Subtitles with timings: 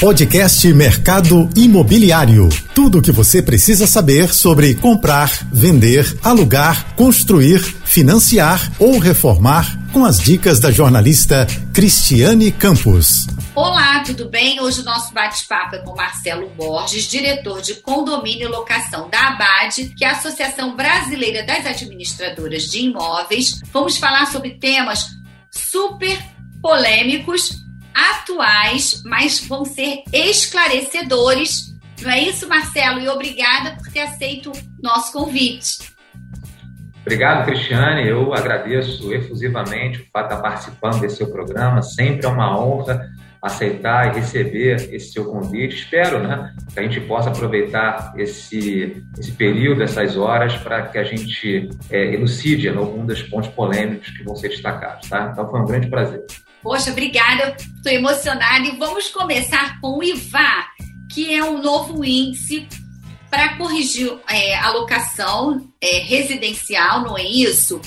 [0.00, 2.48] Podcast Mercado Imobiliário.
[2.74, 10.04] Tudo o que você precisa saber sobre comprar, vender, alugar, construir, financiar ou reformar com
[10.04, 13.26] as dicas da jornalista Cristiane Campos.
[13.54, 14.60] Olá, tudo bem?
[14.60, 19.94] Hoje o nosso bate-papo é com Marcelo Borges, diretor de condomínio e locação da ABAD,
[19.96, 23.60] que é a Associação Brasileira das Administradoras de Imóveis.
[23.72, 25.06] Vamos falar sobre temas
[25.50, 26.18] super
[26.60, 27.63] polêmicos
[27.94, 31.74] atuais, mas vão ser esclarecedores.
[32.02, 33.00] Não é isso, Marcelo?
[33.00, 35.94] E obrigada por ter aceito nosso convite.
[37.02, 38.08] Obrigado, Cristiane.
[38.08, 41.82] Eu agradeço efusivamente o fato de estar participando desse seu programa.
[41.82, 43.10] Sempre é uma honra
[43.44, 45.76] aceitar e receber esse seu convite.
[45.76, 51.04] Espero né, que a gente possa aproveitar esse, esse período, essas horas, para que a
[51.04, 55.06] gente é, elucide algum dos pontos polêmicos que vão ser destacados.
[55.10, 55.28] Tá?
[55.30, 56.24] Então, foi um grande prazer.
[56.64, 58.66] Poxa, obrigada, estou emocionada.
[58.66, 60.64] E vamos começar com o IVA,
[61.12, 62.66] que é um novo índice
[63.30, 67.82] para corrigir é, a locação é, residencial, não é isso?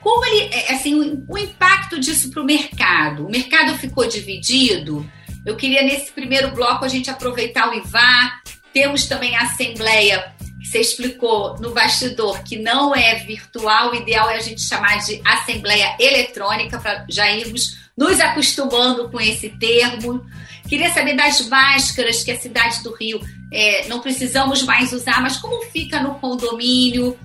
[0.00, 3.26] Como ele, é, assim, o impacto disso para o mercado?
[3.26, 5.06] O mercado ficou dividido?
[5.44, 8.32] Eu queria, nesse primeiro bloco, a gente aproveitar o IVA.
[8.72, 14.30] Temos também a Assembleia, que você explicou no bastidor, que não é virtual, o ideal
[14.30, 20.24] é a gente chamar de Assembleia Eletrônica, para já irmos nos acostumando com esse termo.
[20.68, 23.20] Queria saber das máscaras que a cidade do Rio
[23.52, 27.18] é, não precisamos mais usar, mas como fica no condomínio?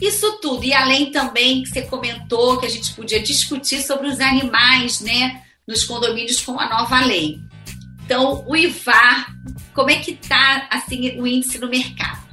[0.00, 0.64] Isso tudo.
[0.64, 5.42] E além também que você comentou que a gente podia discutir sobre os animais, né?
[5.66, 7.40] Nos condomínios com a nova lei.
[8.04, 9.34] Então, o IVAR,
[9.74, 12.24] como é que está assim, o índice no mercado?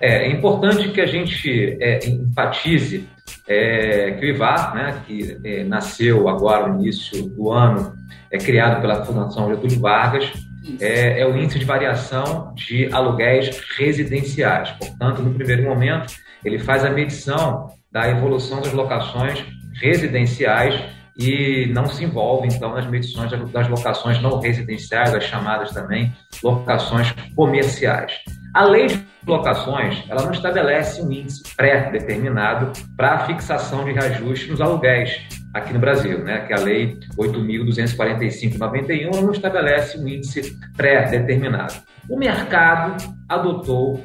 [0.00, 3.06] É, é importante que a gente é, enfatize
[3.46, 7.94] é, que o IVAR, né, que é, nasceu agora no início do ano,
[8.30, 10.32] é criado pela Fundação Getúlio Vargas,
[10.80, 14.70] é, é, o índice de variação de aluguéis residenciais.
[14.72, 19.44] Portanto, no primeiro momento, ele faz a medição da evolução das locações
[19.80, 20.80] residenciais
[21.16, 26.12] e não se envolve, então, nas medições das locações não residenciais, as chamadas também
[26.42, 28.12] locações comerciais.
[28.54, 34.50] A lei de locações, ela não estabelece um índice pré-determinado para a fixação de reajuste
[34.50, 35.22] nos aluguéis
[35.54, 36.40] aqui no Brasil, né?
[36.46, 41.74] que é a lei 8.245-91 não estabelece um índice pré-determinado.
[42.08, 42.96] O mercado
[43.28, 44.04] adotou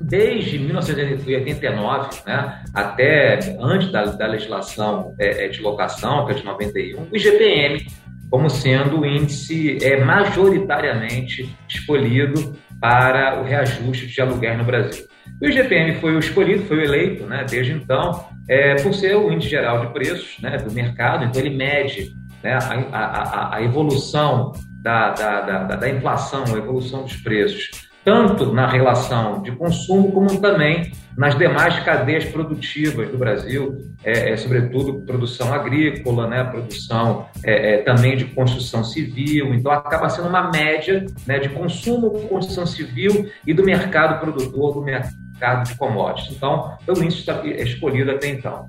[0.00, 6.44] desde 1989, né, até antes da, da legislação é, é, de locação, que é de
[6.44, 7.86] 91, o IGPM
[8.30, 15.04] como sendo o índice é, majoritariamente escolhido para o reajuste de aluguel no Brasil.
[15.40, 19.16] E o IGPM foi o escolhido, foi o eleito, né, desde então, é, por ser
[19.16, 23.62] o índice geral de preços né, do mercado, então ele mede né, a, a, a,
[23.62, 30.12] evolução da, da, da, da inflação, a evolução dos preços tanto na relação de consumo
[30.12, 37.26] como também nas demais cadeias produtivas do Brasil, é, é sobretudo produção agrícola, né, produção
[37.44, 39.54] é, é, também de construção civil.
[39.54, 44.82] Então, acaba sendo uma média né, de consumo, construção civil e do mercado produtor, do
[44.82, 46.34] mercado de commodities.
[46.34, 47.24] Então, foi o índice
[47.58, 48.68] escolhido até então.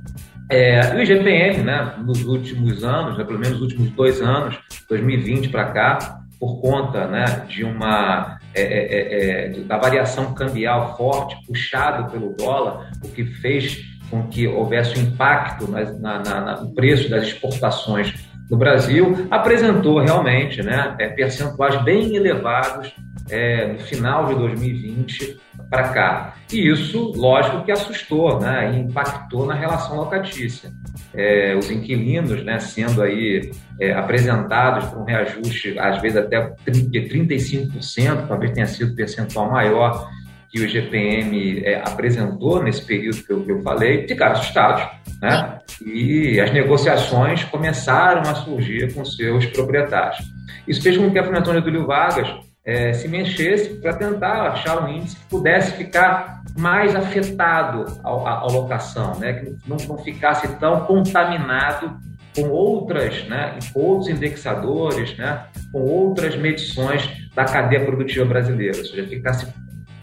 [0.50, 5.50] É, o IGPM, né, nos últimos anos, né, pelo menos nos últimos dois anos, 2020
[5.50, 11.38] para cá, por conta né, de uma é, é, é, é da variação cambial forte,
[11.48, 16.76] puxado pelo dólar, o que fez com que houvesse um impacto na, na, na, no
[16.76, 18.14] preço das exportações
[18.52, 22.94] no Brasil, apresentou realmente né, é, percentuais bem elevados
[23.30, 26.34] é, no final de 2020 para cá.
[26.52, 30.72] E isso, lógico, que assustou né, e impactou na relação locatícia.
[31.14, 38.28] É, os inquilinos né, sendo aí é, apresentados por um reajuste, às vezes até 35%,
[38.28, 40.10] talvez tenha sido percentual maior
[40.54, 44.84] que o GPM é, apresentou nesse período que eu, que eu falei, ficaram assustados.
[45.20, 45.60] Né?
[45.84, 50.18] E as negociações começaram a surgir com seus proprietários.
[50.68, 52.28] Isso fez com que a Fundação Getúlio Vargas
[52.66, 59.20] é, se mexesse para tentar achar um índice que pudesse ficar mais afetado à, locação,
[59.20, 59.34] né?
[59.34, 61.98] que não, não ficasse tão contaminado
[62.36, 68.86] com outras, né, com outros indexadores, né, com outras medições da cadeia produtiva brasileira, ou
[68.86, 69.48] seja, ficasse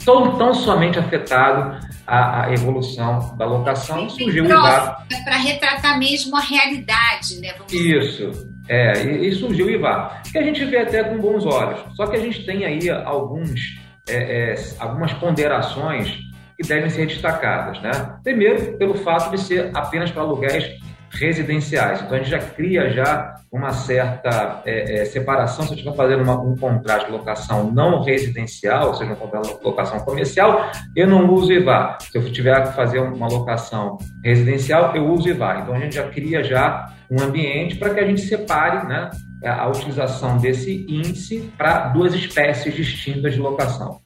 [0.04, 5.06] tão, tão somente afetado a, a evolução da locação, surgiu o IVA.
[5.24, 7.52] Para retratar mesmo a realidade, né?
[7.58, 8.49] Vamos Isso.
[8.70, 11.80] É, e, e, surgiu o IVA, que a gente vê até com bons olhos.
[11.96, 16.20] Só que a gente tem aí alguns, é, é, algumas ponderações
[16.56, 17.80] que devem ser destacadas.
[17.82, 17.90] Né?
[18.22, 20.78] Primeiro, pelo fato de ser apenas para aluguéis
[21.10, 22.00] residenciais.
[22.00, 25.64] Então a gente já cria já uma certa é, é, separação.
[25.64, 29.58] Se eu estiver fazendo uma, um contrato de locação não residencial, ou seja, um contrato
[29.58, 31.98] de locação comercial, eu não uso IVA.
[32.00, 35.60] Se eu tiver que fazer uma locação residencial, eu uso IVA.
[35.62, 39.10] Então a gente já cria já um ambiente para que a gente separe né,
[39.44, 43.98] a utilização desse índice para duas espécies distintas de locação.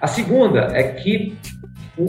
[0.00, 1.36] A segunda é que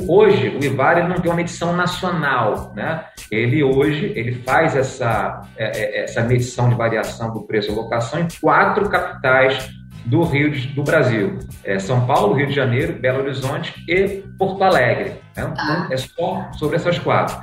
[0.07, 3.05] hoje o IVAR ele não tem uma medição nacional, né?
[3.31, 8.19] Ele hoje ele faz essa, é, é, essa medição de variação do preço da locação
[8.19, 9.69] em quatro capitais
[10.05, 15.13] do Rio do Brasil: é São Paulo, Rio de Janeiro, Belo Horizonte e Porto Alegre.
[15.35, 15.53] Né?
[15.53, 17.37] Então, é só sobre essas quatro.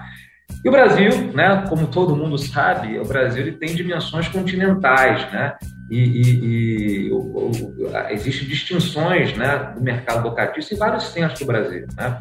[0.65, 5.55] E o Brasil, né, como todo mundo sabe, o Brasil ele tem dimensões continentais, né?
[5.89, 7.75] E, e, e o, o,
[8.11, 11.87] existem distinções né, do mercado locatício em vários centros do Brasil.
[11.97, 12.21] Né?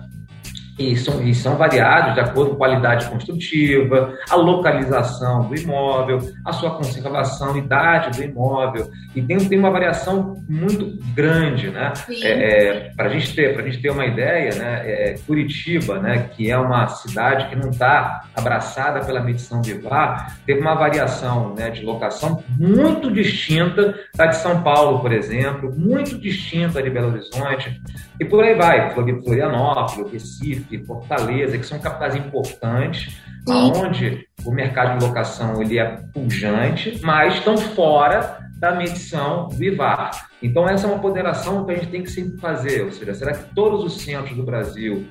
[0.78, 6.20] E são, e são variados de acordo com a qualidade construtiva, a localização do imóvel,
[6.44, 11.94] a sua conservação, idade do imóvel, e tem, tem uma variação muito grande, né?
[12.22, 14.82] É, é, para a gente ter, para gente ter uma ideia, né?
[14.84, 16.30] É, é, Curitiba, né?
[16.36, 21.54] Que é uma cidade que não está abraçada pela medição de VAR, teve uma variação,
[21.56, 21.70] né?
[21.70, 27.82] De locação muito distinta da de São Paulo, por exemplo, muito distinta de Belo Horizonte,
[28.20, 33.18] e por aí vai, Florianópolis, Recife e Fortaleza, que são capitais importantes,
[33.48, 40.30] onde o mercado de locação ele é pujante, mas estão fora da medição do IVAR.
[40.42, 43.34] Então, essa é uma ponderação que a gente tem que sempre fazer, ou seja, será
[43.34, 45.08] que todos os centros do Brasil,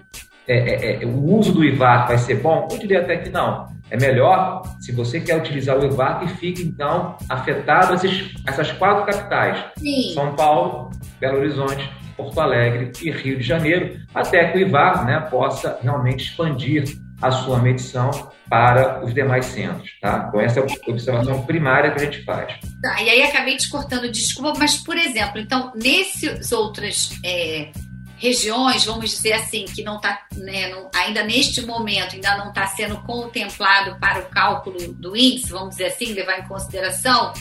[0.46, 2.68] é, é, é, o uso do IVAR vai ser bom?
[2.70, 3.66] Eu diria até que não.
[3.90, 9.04] É melhor, se você quer utilizar o IVAR, que fique, então, afetado esses, essas quatro
[9.04, 9.62] capitais.
[9.76, 10.12] Sim.
[10.14, 10.90] São Paulo,
[11.20, 16.24] Belo Horizonte, Porto Alegre e Rio de Janeiro, até que o IVAR né, possa realmente
[16.24, 16.84] expandir
[17.20, 18.10] a sua medição
[18.48, 20.26] para os demais centros, tá?
[20.28, 22.52] Então essa é a observação primária que a gente faz.
[22.82, 27.70] Tá, e aí acabei te cortando, desculpa, mas por exemplo, então nesses outras é,
[28.16, 32.98] regiões, vamos dizer assim, que não está, né, ainda neste momento, ainda não está sendo
[33.02, 37.32] contemplado para o cálculo do índice, vamos dizer assim, levar em consideração,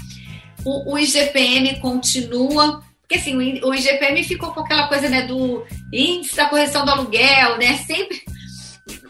[0.66, 6.36] o, o IGPM continua porque assim, o IGPM ficou com aquela coisa né, do índice
[6.36, 7.78] da correção do aluguel, né?
[7.86, 8.24] Sempre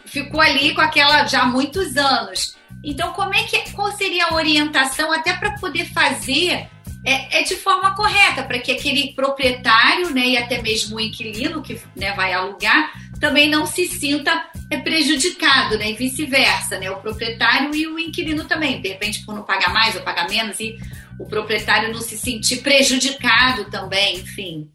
[0.04, 2.56] ficou ali com aquela já há muitos anos.
[2.82, 6.68] Então, como é que qual seria a orientação até para poder fazer
[7.04, 11.62] é, é, de forma correta, para que aquele proprietário, né, e até mesmo o inquilino
[11.62, 16.96] que né, vai alugar, também não se sinta é, prejudicado, né, e vice-versa, né, o
[16.96, 20.78] proprietário e o inquilino também, de repente por não pagar mais ou pagar menos e
[21.18, 24.68] o proprietário não se sentir prejudicado também, enfim.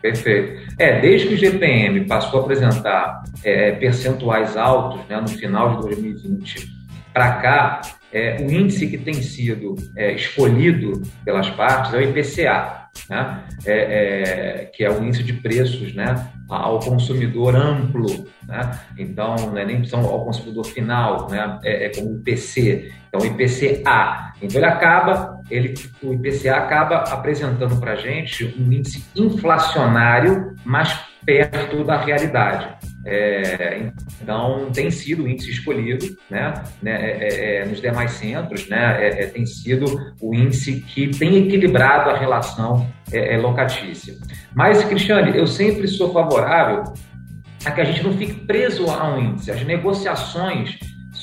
[0.00, 0.74] Perfeito.
[0.78, 5.88] É, desde que o GPM passou a apresentar é, percentuais altos né, no final de
[5.88, 6.68] 2020
[7.12, 7.80] para cá,
[8.12, 13.44] é, o índice que tem sido é, escolhido pelas partes é o IPCA, né?
[13.66, 18.26] É, é, que é o índice de preços né, ao consumidor amplo.
[18.46, 18.80] Né?
[18.98, 21.58] Então, não é nem são ao consumidor final, né?
[21.64, 24.32] é, é como o IPC, então o IPCA.
[24.40, 30.98] Então, ele acaba, ele, o IPCA acaba apresentando para a gente um índice inflacionário mais
[31.24, 32.68] perto da realidade.
[33.04, 33.90] É,
[34.20, 36.52] então, tem sido o índice escolhido né,
[36.82, 39.86] né é, é, é nos demais centros, né, é, é, tem sido
[40.20, 42.88] o índice que tem equilibrado a relação
[43.40, 44.14] locatícia.
[44.54, 46.84] Mas, Cristiane, eu sempre sou favorável
[47.64, 49.50] a que a gente não fique preso a um índice.
[49.50, 50.78] As negociações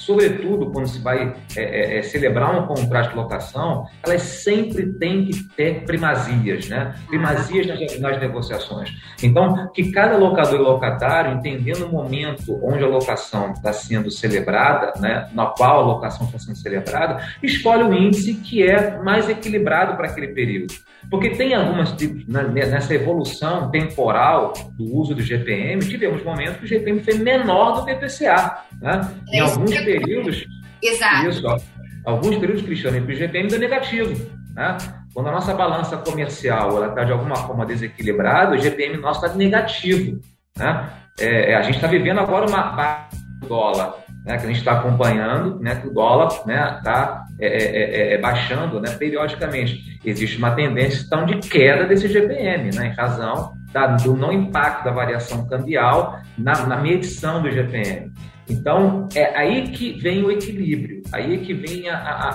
[0.06, 5.26] sobretudo quando se vai é, é, é, celebrar um contrato de locação, elas sempre têm
[5.26, 6.96] que ter primazias, né?
[7.08, 8.94] Primazias nas, nas negociações.
[9.22, 14.94] Então, que cada locador e locatário, entendendo o momento onde a locação está sendo celebrada,
[15.00, 19.96] né, na qual a locação está sendo celebrada, escolhe o índice que é mais equilibrado
[19.96, 20.74] para aquele período.
[21.10, 21.96] Porque tem algumas,
[22.28, 27.86] nessa evolução temporal do uso do GPM, tivemos momentos que o GPM foi menor do
[27.86, 28.66] que o PPCA.
[28.82, 29.02] Né?
[29.32, 30.46] Em alguns períodos.
[30.82, 31.30] Exato.
[31.30, 31.58] Isso, ó,
[32.06, 34.30] alguns períodos, Cristiano, o GPM é negativo.
[34.54, 34.78] Né?
[35.14, 40.20] Quando a nossa balança comercial está de alguma forma desequilibrada, o GPM nosso está negativo.
[40.58, 40.90] Né?
[41.20, 44.58] É, é, a gente está vivendo agora uma baixa do dólar, né, que a gente
[44.58, 48.82] está acompanhando, né, que o dólar está né, tá, é é, é, é, é, baixando
[48.82, 50.00] né, periodicamente.
[50.04, 54.84] Existe uma tendência então, de queda desse GPM, né, em razão da, do não impacto
[54.84, 58.12] da variação cambial na, na medição do GPM.
[58.50, 62.30] Então, é aí que vem o equilíbrio, aí é que vem a, a,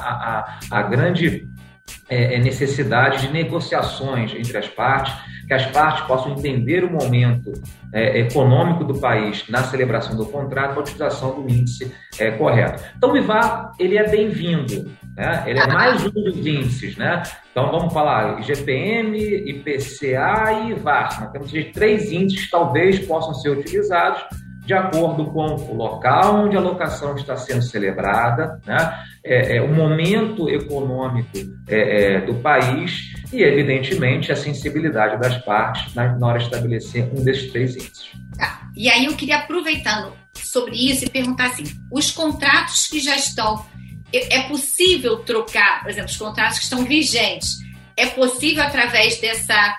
[0.71, 1.49] a, a grande
[2.09, 5.15] é, é, necessidade de negociações entre as partes,
[5.47, 7.53] que as partes possam entender o momento
[7.93, 12.83] é, econômico do país na celebração do contrato, a utilização do índice é, correto.
[12.97, 15.45] Então, o IVA ele é bem-vindo, né?
[15.47, 16.97] ele é mais um dos índices.
[16.97, 17.23] Né?
[17.51, 21.21] Então, vamos falar IGPM, IPCA e IVAR.
[21.21, 24.23] Nós temos três índices que talvez possam ser utilizados
[24.71, 29.03] de acordo com o local onde a locação está sendo celebrada, né?
[29.25, 31.37] é, é, o momento econômico
[31.67, 37.25] é, é, do país e, evidentemente, a sensibilidade das partes na, hora de estabelecer um
[37.25, 38.13] desses três índices.
[38.39, 38.71] Tá.
[38.77, 43.67] E aí eu queria, aproveitando sobre isso, e perguntar assim: os contratos que já estão.
[44.13, 47.57] É, é possível trocar, por exemplo, os contratos que estão vigentes,
[47.97, 49.77] é possível através dessa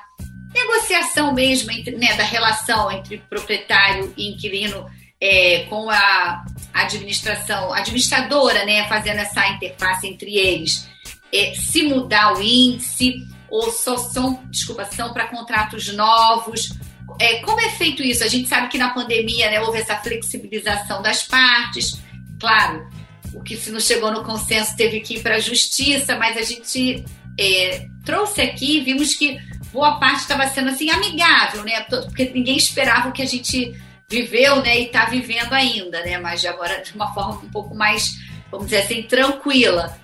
[0.54, 4.86] negociação mesmo entre, né, da relação entre proprietário e inquilino
[5.20, 6.44] é, com a
[6.74, 10.88] administração, administradora, né, fazendo essa interface entre eles,
[11.32, 13.14] é, se mudar o índice
[13.50, 16.74] ou só são, desculpa, são para contratos novos.
[17.20, 18.24] É, como é feito isso?
[18.24, 22.00] A gente sabe que na pandemia né, houve essa flexibilização das partes.
[22.40, 22.90] Claro,
[23.34, 26.42] o que se não chegou no consenso teve que ir para a justiça, mas a
[26.42, 27.06] gente
[27.40, 29.38] é, trouxe aqui, vimos que
[29.72, 31.82] boa parte estava sendo assim amigável, né?
[31.82, 33.76] Porque ninguém esperava o que a gente
[34.10, 34.80] viveu, né?
[34.80, 36.18] E está vivendo ainda, né?
[36.20, 38.12] Mas agora de uma forma um pouco mais,
[38.52, 39.98] vamos dizer assim, tranquila.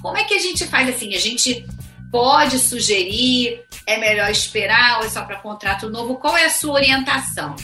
[0.00, 1.14] Como é que a gente faz assim?
[1.14, 1.66] A gente
[2.12, 3.62] pode sugerir?
[3.86, 6.16] É melhor esperar ou é só para contrato novo?
[6.16, 7.56] Qual é a sua orientação?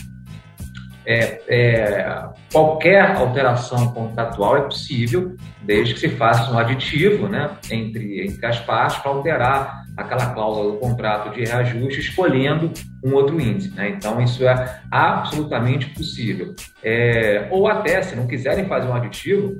[1.05, 8.25] É, é, qualquer alteração contratual é possível, desde que se faça um aditivo né, entre,
[8.25, 12.71] entre as partes para alterar aquela cláusula do contrato de reajuste escolhendo
[13.03, 13.73] um outro índice.
[13.73, 13.89] Né?
[13.89, 16.53] Então, isso é absolutamente possível.
[16.83, 19.55] É, ou até, se não quiserem fazer um aditivo,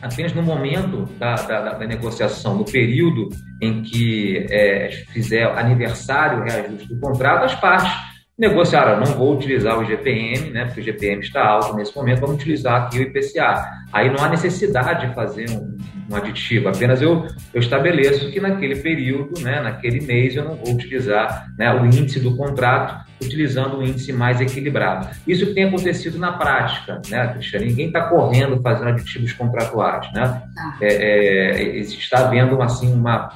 [0.00, 3.28] apenas no momento da, da, da negociação, no período
[3.60, 8.11] em que é, fizer aniversário o reajuste do contrato, as partes
[8.42, 12.34] negociaram, não vou utilizar o GPM, né, porque o GPM está alto nesse momento, vamos
[12.34, 13.64] utilizar aqui o IPCA.
[13.92, 15.76] Aí não há necessidade de fazer um,
[16.10, 20.74] um aditivo, apenas eu, eu estabeleço que naquele período, né, naquele mês, eu não vou
[20.74, 25.08] utilizar né, o índice do contrato, utilizando o índice mais equilibrado.
[25.24, 27.66] Isso tem acontecido na prática, né, Cristiane?
[27.66, 30.42] Ninguém está correndo fazendo aditivos contratuais, né?
[30.58, 30.76] Ah.
[30.82, 33.28] É, é, está havendo, assim, uma,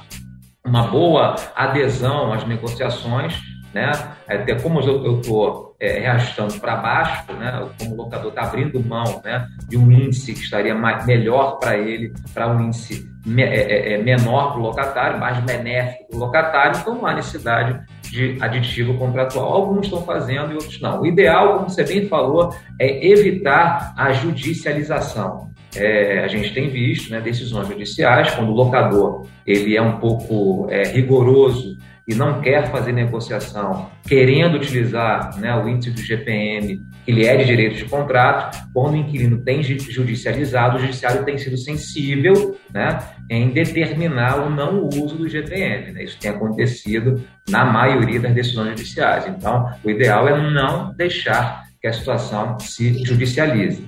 [0.65, 3.46] uma boa adesão às negociações
[3.77, 3.91] né?
[4.27, 7.69] Até como eu estou é, reajustando para baixo, né?
[7.77, 9.47] Como o locador está abrindo mão, né?
[9.69, 13.93] De um índice que estaria mais, melhor para ele, para um índice me, é, é,
[13.93, 17.79] é menor para o locatário, mais benéfico para o locatário, então não há necessidade
[18.09, 19.53] de aditivo contratual.
[19.53, 21.01] Alguns estão fazendo e outros não.
[21.01, 25.51] O ideal, como você bem falou, é evitar a judicialização.
[25.75, 30.67] É, a gente tem visto né, decisões judiciais, quando o locador ele é um pouco
[30.71, 31.76] é, rigoroso
[32.07, 37.35] e não quer fazer negociação, querendo utilizar né, o índice do GPM, que ele é
[37.35, 42.97] de direito de contrato, quando o inquilino tem judicializado, o judiciário tem sido sensível né,
[43.29, 45.91] em determinar o não uso do GPM.
[45.91, 46.05] Né?
[46.05, 49.27] Isso tem acontecido na maioria das decisões judiciais.
[49.27, 53.85] Então, o ideal é não deixar que a situação se judicialize.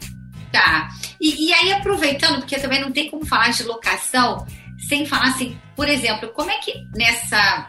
[0.52, 0.90] Tá.
[1.22, 4.46] E, e aí, aproveitando, porque também não tem como falar de locação
[4.88, 7.68] sem falar assim, por exemplo, como é que nessa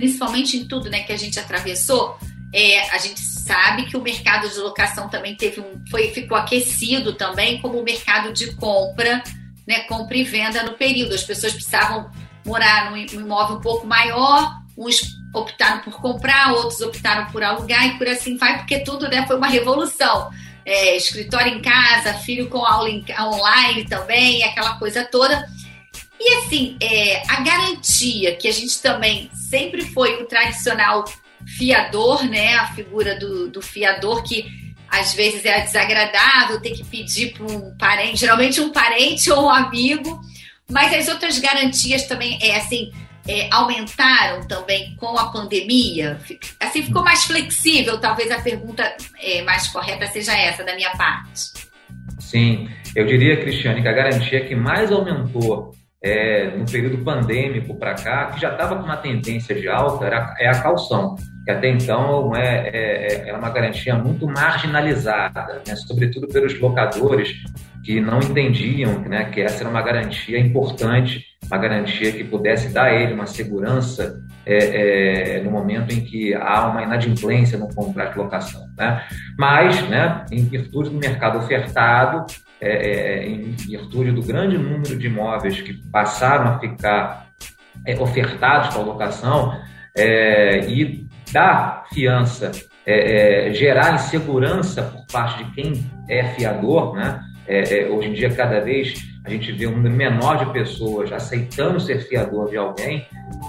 [0.00, 2.18] principalmente em tudo né, que a gente atravessou,
[2.52, 7.12] é, a gente sabe que o mercado de locação também teve um, foi, ficou aquecido
[7.12, 9.22] também, como o mercado de compra,
[9.68, 11.14] né, compra e venda no período.
[11.14, 12.10] As pessoas precisavam
[12.44, 15.02] morar num imóvel um pouco maior, uns
[15.34, 19.36] optaram por comprar, outros optaram por alugar e por assim vai, porque tudo né, foi
[19.36, 20.30] uma revolução.
[20.64, 25.46] É, escritório em casa, filho com aula em, online também, aquela coisa toda.
[26.20, 31.06] E assim, é, a garantia, que a gente também sempre foi o tradicional
[31.56, 32.56] fiador, né?
[32.56, 34.44] A figura do, do fiador que
[34.90, 39.50] às vezes é desagradável ter que pedir para um parente, geralmente um parente ou um
[39.50, 40.20] amigo,
[40.70, 42.92] mas as outras garantias também é assim.
[43.28, 46.18] É, aumentaram também com a pandemia?
[46.58, 48.00] Assim ficou mais flexível?
[48.00, 51.68] Talvez a pergunta é, mais correta seja essa da minha parte.
[52.18, 57.94] Sim, eu diria, Cristiane, que a garantia que mais aumentou é, no período pandêmico para
[57.94, 61.14] cá, que já estava com uma tendência de alta, era, é a calção,
[61.44, 67.34] que até então é, é, é uma garantia muito marginalizada, né, sobretudo pelos locadores
[67.84, 72.84] que não entendiam né, que essa era uma garantia importante, uma garantia que pudesse dar
[72.84, 78.12] a ele uma segurança é, é, no momento em que há uma inadimplência no contrato
[78.12, 78.66] de locação.
[78.76, 79.02] Né?
[79.38, 82.26] Mas, né, em virtude do mercado ofertado,
[82.60, 87.30] é, é, em virtude do grande número de imóveis que passaram a ficar
[87.86, 89.58] é, ofertados para locação
[89.96, 92.50] é, e dar fiança,
[92.86, 97.20] é, é, gerar insegurança por parte de quem é fiador, né?
[97.46, 101.10] É, é, hoje em dia, cada vez a gente vê um número menor de pessoas
[101.12, 103.06] aceitando ser fiador de alguém,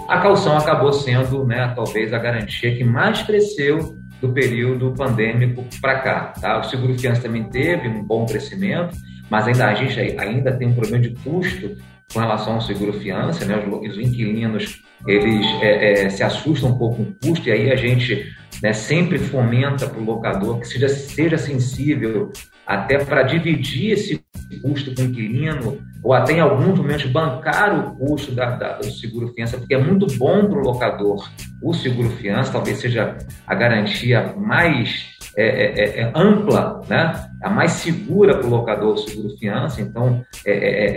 [0.08, 5.98] a calção acabou sendo, né, talvez, a garantia que mais cresceu do período pandêmico para
[5.98, 6.32] cá.
[6.40, 6.60] Tá?
[6.60, 8.96] O seguro fiança também teve um bom crescimento,
[9.28, 11.76] mas ainda a gente ainda tem um problema de custo
[12.12, 13.56] com relação ao seguro fiança, né?
[13.56, 17.72] Os, os inquilinos eles é, é, se assustam um pouco com o custo e aí
[17.72, 18.30] a gente
[18.62, 22.30] né, sempre fomenta para o locador que seja, seja sensível
[22.64, 24.22] até para dividir esse
[24.60, 28.90] custo com o inquilino, ou até em alguns momentos bancar o custo da, da, do
[28.90, 31.30] seguro-fiança, porque é muito bom para o locador.
[31.62, 33.16] O seguro-fiança, talvez seja
[33.46, 37.28] a garantia mais é, é, é, é ampla, né?
[37.42, 40.52] a mais segura para o locador o seguro-fiança, então é,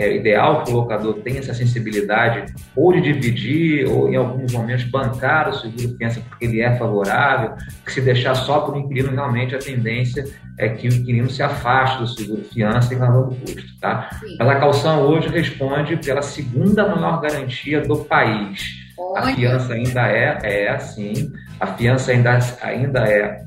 [0.05, 4.85] é, ideal que o locador tenha essa sensibilidade ou de dividir ou em alguns momentos
[4.85, 9.55] bancar o seguro-fiança porque ele é favorável, que se deixar só para o inquilino realmente
[9.55, 10.23] a tendência
[10.57, 13.79] é que o inquilino se afaste do seguro-fiança em razão do custo.
[13.81, 14.09] Tá?
[14.37, 18.85] Mas a calção hoje responde pela segunda maior garantia do país.
[19.15, 23.45] A fiança ainda é, é assim, a fiança ainda, ainda é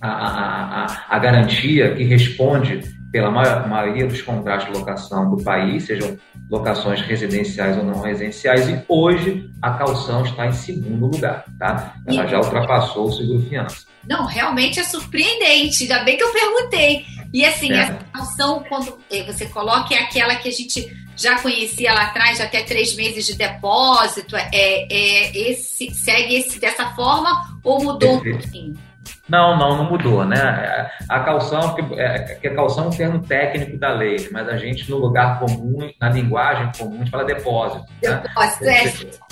[0.00, 6.18] a, a, a, garantia que responde pela maioria dos contratos de locação do país, sejam
[6.50, 11.94] locações residenciais ou não residenciais, e hoje a calção está em segundo lugar, tá?
[12.06, 13.86] Ela já ultrapassou o seguro fiança.
[14.08, 17.04] Não, realmente é surpreendente, ainda bem que eu perguntei.
[17.32, 17.78] E assim, é.
[17.78, 20.86] essa calção, quando eh, você coloca, é aquela que a gente
[21.16, 26.90] já conhecia lá atrás, até três meses de depósito, é, é esse, segue esse dessa
[26.90, 28.36] forma ou mudou Perfeito.
[28.36, 28.74] um pouquinho?
[29.28, 30.88] Não, não, não mudou, né?
[31.08, 34.88] A calção, é, que a calção é um termo técnico da lei, mas a gente,
[34.88, 37.84] no lugar comum, na linguagem comum, a gente fala depósito.
[38.02, 38.22] Né?
[38.22, 38.84] Depósito, né?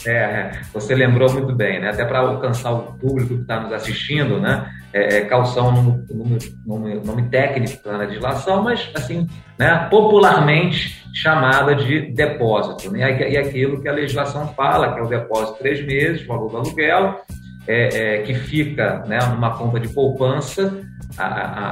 [0.07, 0.13] é.
[0.13, 0.61] é.
[0.73, 1.91] Você lembrou muito bem, né?
[1.91, 4.69] Até para alcançar o público que está nos assistindo, né?
[4.93, 9.87] É, é calção é um nome, nome, nome técnico na legislação, mas, assim, né?
[9.91, 12.91] popularmente chamada de depósito.
[12.91, 13.31] Né?
[13.31, 16.57] E aquilo que a legislação fala, que é o depósito de três meses, valor do
[16.57, 17.21] aluguel,
[17.67, 20.81] é, é, que fica né, numa conta de poupança,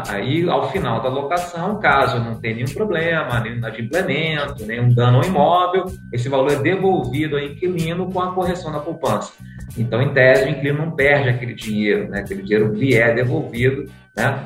[0.09, 5.25] aí ao final da locação, caso não tenha nenhum problema, nenhum inadimplemento, nenhum dano ao
[5.25, 9.33] imóvel, esse valor é devolvido ao inquilino com a correção da poupança.
[9.77, 12.21] Então, em tese, o inquilino não perde aquele dinheiro, né?
[12.21, 14.45] aquele dinheiro lhe é devolvido né?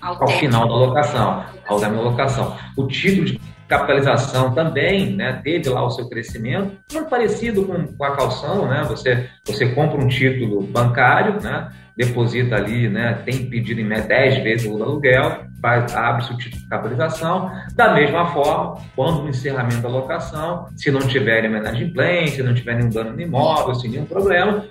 [0.00, 2.56] ao, ao final da locação, ao da minha locação.
[2.76, 8.04] O título de capitalização também né, teve lá o seu crescimento, muito parecido com, com,
[8.04, 8.84] a calção, né?
[8.88, 11.68] Você, você compra um título bancário, né?
[11.96, 15.46] deposita ali, né, tem pedido em média 10 vezes o aluguel,
[15.94, 17.50] abre-se o título de capitalização.
[17.74, 22.76] Da mesma forma, quando no encerramento da locação, se não tiver inadimplência, se não tiver
[22.76, 24.66] nenhum dano no imóvel, sem nenhum problema,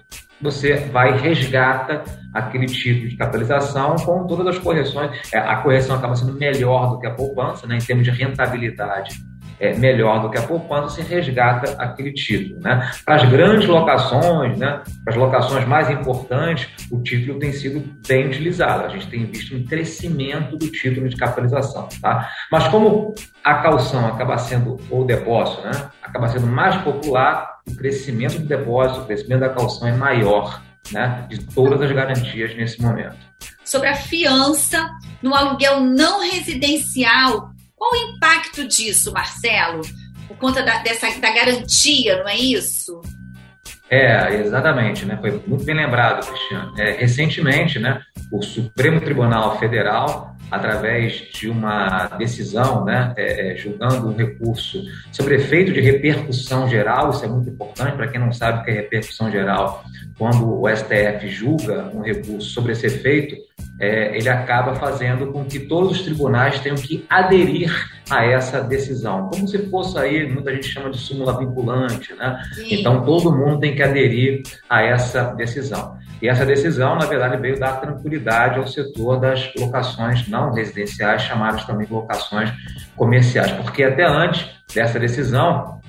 [0.45, 2.03] você vai resgata
[2.33, 5.11] aquele tipo de capitalização com todas as correções.
[5.33, 9.24] É, a correção acaba sendo melhor do que a poupança, né, em termos de rentabilidade.
[9.59, 12.59] É melhor do que a poupança, se resgata aquele título.
[12.61, 12.91] Né?
[13.05, 18.27] Para as grandes locações, né, para as locações mais importantes, o título tem sido bem
[18.27, 18.85] utilizado.
[18.85, 21.87] A gente tem visto um crescimento do título de capitalização.
[22.01, 22.29] Tá?
[22.51, 27.75] Mas como a calção acaba sendo, ou o depósito, né, acaba sendo mais popular, o
[27.75, 32.81] crescimento do depósito, o crescimento da calção é maior né, de todas as garantias nesse
[32.81, 33.17] momento.
[33.63, 34.87] Sobre a fiança
[35.21, 37.49] no aluguel não residencial,
[37.85, 39.81] qual o impacto disso, Marcelo?
[40.27, 43.01] Por conta da, dessa, da garantia, não é isso?
[43.89, 45.17] É, exatamente, né?
[45.21, 46.73] Foi muito bem lembrado, Cristiano.
[46.79, 54.09] É, recentemente, né, o Supremo Tribunal Federal através de uma decisão, né, é, é, julgando
[54.09, 58.61] um recurso sobre efeito de repercussão geral, isso é muito importante para quem não sabe
[58.61, 59.83] o que é repercussão geral.
[60.17, 63.35] Quando o STF julga um recurso sobre esse efeito,
[63.79, 67.69] é, ele acaba fazendo com que todos os tribunais tenham que aderir
[68.09, 72.41] a essa decisão, como se fosse aí, muita gente chama de súmula vinculante, né?
[72.53, 72.79] Sim.
[72.79, 75.97] Então todo mundo tem que aderir a essa decisão.
[76.21, 81.65] E essa decisão, na verdade, veio dar tranquilidade ao setor das locações não residenciais, chamadas
[81.65, 82.51] também locações
[82.95, 85.79] comerciais, porque até antes dessa decisão,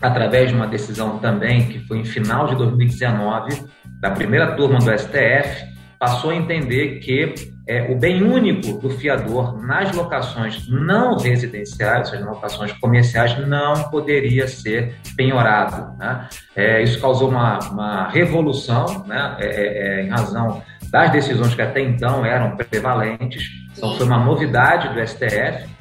[0.00, 3.64] através de uma decisão também que foi em final de 2019,
[4.00, 9.60] da primeira turma do STF, passou a entender que é, o bem único do fiador
[9.62, 15.96] nas locações não residenciais, ou seja, locações comerciais, não poderia ser penhorado.
[15.96, 16.28] Né?
[16.54, 19.36] É, isso causou uma, uma revolução né?
[19.40, 23.50] É, é, é em razão das decisões que até então eram prevalentes.
[23.76, 25.74] Então, foi uma novidade do STF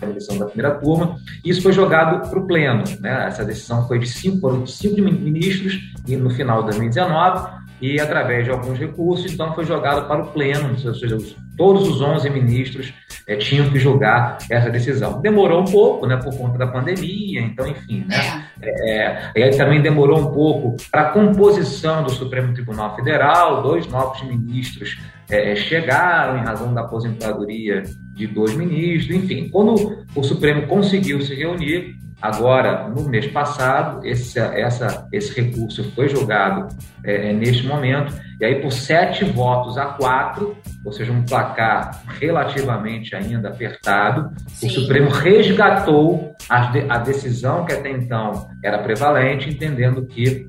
[0.00, 2.84] eleição da primeira turma, e isso foi jogado para o Pleno.
[3.00, 3.26] Né?
[3.26, 8.50] Essa decisão foi de cinco, cinco ministros e no final de 2019, e através de
[8.50, 11.16] alguns recursos, então foi jogado para o Pleno, ou seja,
[11.56, 12.92] todos os 11 ministros
[13.26, 15.20] é, tinham que julgar essa decisão.
[15.20, 19.30] Demorou um pouco, né, por conta da pandemia, então, enfim, né, é.
[19.34, 24.98] É, também demorou um pouco para a composição do Supremo Tribunal Federal, dois novos ministros
[25.30, 27.82] é, chegaram em razão da aposentadoria
[28.14, 34.40] de dois ministros, enfim, quando o Supremo conseguiu se reunir, Agora, no mês passado, esse,
[34.40, 36.66] essa, esse recurso foi julgado
[37.04, 42.02] é, é, neste momento, e aí por sete votos a quatro, ou seja, um placar
[42.18, 44.66] relativamente ainda apertado, Sim.
[44.66, 50.44] o Supremo resgatou a, a decisão que até então era prevalente, entendendo que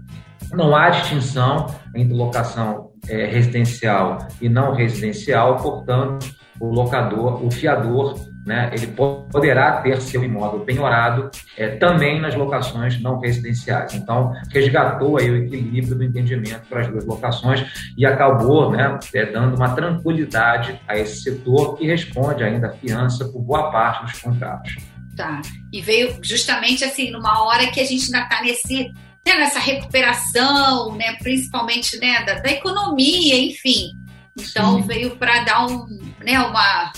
[0.52, 6.28] não há distinção entre locação é, residencial e não residencial, portanto,
[6.60, 8.16] o locador, o fiador
[8.50, 13.94] né, ele poderá ter seu imóvel penhorado é, também nas locações não residenciais.
[13.94, 17.64] Então, resgatou aí o equilíbrio do entendimento para as duas locações
[17.96, 23.24] e acabou né, é, dando uma tranquilidade a esse setor que responde ainda à fiança
[23.26, 24.78] por boa parte dos contratos.
[25.16, 25.44] Tá.
[25.72, 28.92] E veio justamente assim, numa hora que a gente ainda está nesse
[29.28, 33.92] né, nessa recuperação, né, principalmente né, da, da economia, enfim.
[34.40, 34.88] Então Sim.
[34.88, 35.86] veio para dar um,
[36.24, 36.92] né, uma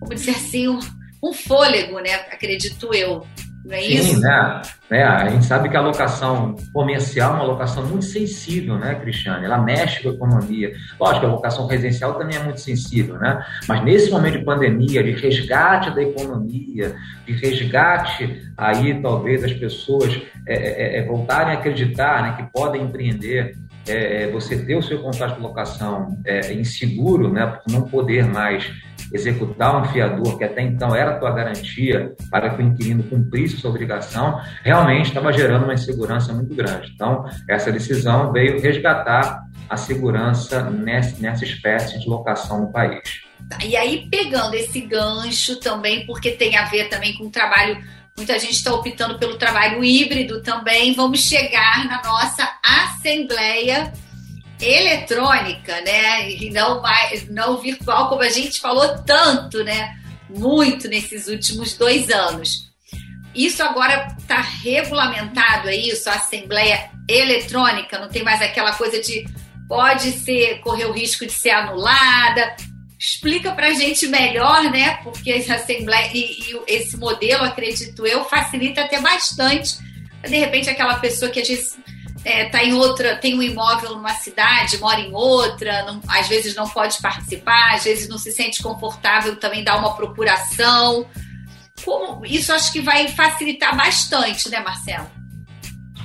[0.00, 0.78] vamos dizer assim, um,
[1.28, 2.14] um fôlego, né?
[2.14, 3.26] Acredito eu.
[3.66, 4.20] Não é Sim, isso?
[4.20, 4.62] Né?
[4.90, 9.44] É, a gente sabe que a locação comercial é uma locação muito sensível, né, Cristiane?
[9.44, 10.72] Ela mexe com a economia.
[11.00, 13.44] Lógico, a locação residencial também é muito sensível, né?
[13.66, 16.94] Mas nesse momento de pandemia, de resgate da economia,
[17.26, 22.82] de resgate aí, talvez, as pessoas é, é, é voltarem a acreditar né, que podem
[22.82, 23.52] empreender, é,
[23.86, 28.70] é, você ter o seu contrato de locação é, inseguro, né, por não poder mais
[29.12, 33.56] executar um fiador que até então era a tua garantia para que o inquilino cumprisse
[33.56, 36.92] sua obrigação, realmente estava gerando uma insegurança muito grande.
[36.94, 43.26] Então, essa decisão veio resgatar a segurança nessa, nessa espécie de locação no país.
[43.64, 47.82] E aí, pegando esse gancho também, porque tem a ver também com o trabalho,
[48.16, 53.92] muita gente está optando pelo trabalho híbrido também, vamos chegar na nossa Assembleia
[54.60, 56.30] eletrônica, né?
[56.30, 59.96] E não, mais, não virtual, como a gente falou tanto, né?
[60.30, 62.66] Muito nesses últimos dois anos.
[63.34, 66.08] Isso agora está regulamentado, é isso?
[66.08, 69.26] A Assembleia Eletrônica, não tem mais aquela coisa de
[69.68, 72.56] pode ser, correr o risco de ser anulada.
[72.98, 74.98] Explica para a gente melhor, né?
[75.02, 79.76] Porque essa Assembleia e, e esse modelo, acredito eu, facilita até bastante.
[80.22, 81.62] De repente, aquela pessoa que a gente
[82.26, 86.56] é, tá em outra, tem um imóvel numa cidade, mora em outra, não, às vezes
[86.56, 91.06] não pode participar, às vezes não se sente confortável também dar uma procuração.
[91.84, 95.06] Como, isso acho que vai facilitar bastante, né, Marcelo?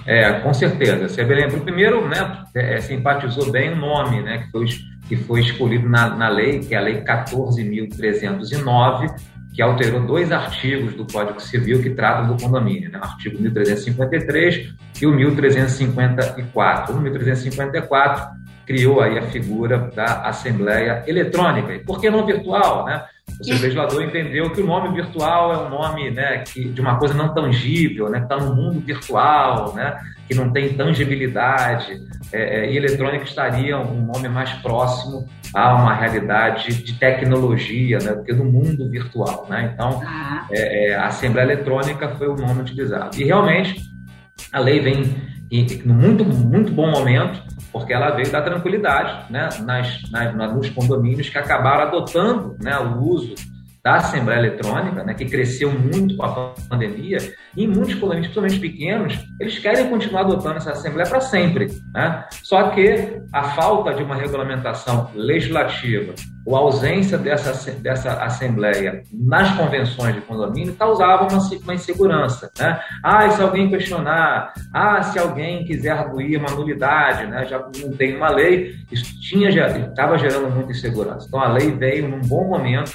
[0.05, 1.09] É, com certeza.
[1.09, 4.65] Você lembra, primeiro, né, é, simpatizou bem o nome, né, que foi,
[5.11, 9.13] que foi escolhido na, na lei, que é a Lei 14.309,
[9.53, 12.97] que alterou dois artigos do Código Civil que tratam do condomínio, né?
[12.97, 16.95] o artigo 1353 e o 1354.
[16.95, 21.73] O 1354 criou aí a figura da Assembleia Eletrônica.
[21.73, 23.03] E por que não virtual, né?
[23.47, 27.13] O legislador entendeu que o nome virtual é um nome né, que, de uma coisa
[27.13, 32.01] não tangível, né, que está no mundo virtual, né, que não tem tangibilidade,
[32.31, 38.13] é, é, e eletrônica estaria um nome mais próximo a uma realidade de tecnologia, né,
[38.13, 39.47] do que do mundo virtual.
[39.49, 39.71] Né?
[39.73, 40.45] Então, ah.
[40.51, 43.19] é, é, a Assembleia Eletrônica foi o nome utilizado.
[43.19, 43.81] E realmente,
[44.53, 45.15] a lei vem
[45.51, 50.69] em, em muito, muito bom momento, porque ela veio dar tranquilidade né, nas, nas, nos
[50.69, 53.35] condomínios que acabaram adotando né, o uso
[53.83, 57.17] da Assembleia Eletrônica, né, que cresceu muito com a pandemia,
[57.55, 61.67] e muitos condomínios, principalmente pequenos, eles querem continuar adotando essa Assembleia para sempre.
[61.93, 62.25] Né?
[62.43, 66.13] Só que a falta de uma regulamentação legislativa
[66.45, 72.51] ou a ausência dessa, dessa Assembleia nas convenções de condomínio causava uma, uma insegurança.
[72.57, 72.79] Né?
[73.03, 77.45] Ah, e se alguém questionar, ah, se alguém quiser arguir uma nulidade, né?
[77.45, 81.27] já não tem uma lei, isso tinha, estava gerando muita insegurança.
[81.27, 82.91] Então a lei veio num bom momento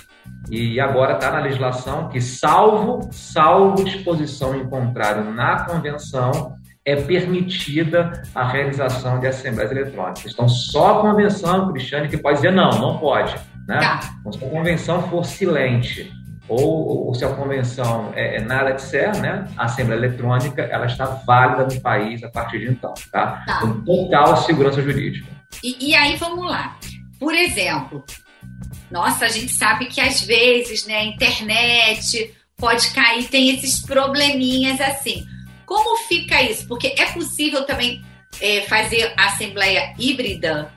[0.50, 8.22] e agora está na legislação que, salvo, salvo disposição em contrário na convenção, é permitida
[8.32, 10.32] a realização de assembleias eletrônicas.
[10.32, 13.34] Então, só a convenção, Cristiane, que pode dizer não, não pode.
[13.66, 13.78] Né?
[13.80, 14.00] Tá.
[14.20, 16.12] Então, se a convenção for silente
[16.48, 21.04] ou, ou se a convenção é, é, nada disser, né, a Assembleia Eletrônica ela está
[21.04, 23.42] válida no país a partir de então, tá?
[23.44, 23.60] tá.
[23.60, 25.26] Com total segurança jurídica.
[25.64, 26.76] E, e aí, vamos lá.
[27.18, 28.04] Por exemplo,
[28.96, 34.80] nossa, a gente sabe que às vezes, né, a internet pode cair, tem esses probleminhas
[34.80, 35.26] assim.
[35.66, 36.66] Como fica isso?
[36.66, 38.02] Porque é possível também
[38.40, 40.70] é, fazer assembleia híbrida?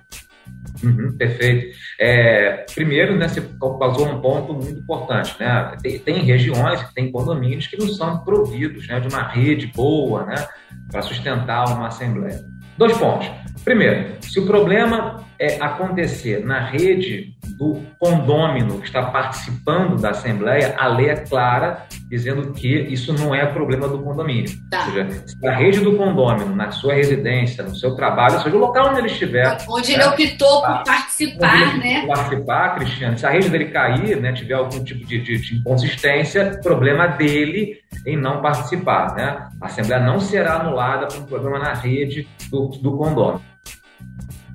[0.83, 1.73] Uhum, perfeito.
[1.97, 5.33] É, primeiro, né, você causou um ponto muito importante.
[5.39, 5.77] Né?
[5.81, 10.45] Tem, tem, regiões, tem condomínios que não são providos né, de uma rede boa né,
[10.91, 12.43] para sustentar uma assembleia.
[12.77, 13.29] Dois pontos.
[13.63, 20.75] Primeiro, se o problema é acontecer na rede do condômino que está participando da Assembleia,
[20.79, 24.49] a lei é clara dizendo que isso não é problema do condomínio.
[24.71, 24.85] Tá.
[24.85, 28.55] Ou seja, se a rede do condômino, na sua residência, no seu trabalho, ou seja,
[28.55, 29.57] o local onde ele estiver.
[29.67, 32.07] Onde ele optou por participar, né?
[32.07, 33.17] Participar, Cristiano.
[33.17, 37.77] Se a rede dele cair, né, tiver algum tipo de, de, de inconsistência, problema dele
[38.07, 39.13] em não participar.
[39.15, 39.49] Né?
[39.61, 43.48] A Assembleia não será anulada por um problema na rede do, do condômino.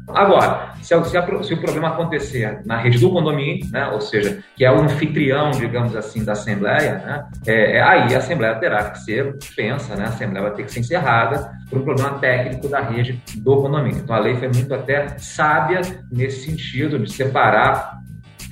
[0.08, 4.64] Agora, se, se, se, o problema acontecer na rede do condomínio, né, ou seja, que
[4.64, 8.98] é o anfitrião, digamos assim, da Assembleia, né, é, é, aí a Assembleia terá que
[9.00, 12.80] ser suspensa, né, a Assembleia vai ter que ser encerrada por um problema técnico da
[12.80, 14.02] rede do condomínio.
[14.02, 15.80] Então a lei foi muito até sábia
[16.12, 17.98] nesse sentido de separar